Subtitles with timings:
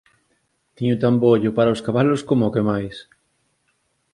[0.75, 2.95] Teño tan bo ollo para os cabalos coma o que máis.